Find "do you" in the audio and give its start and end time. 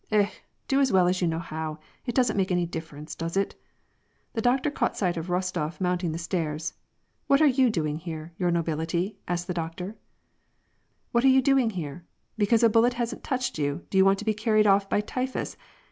13.91-14.03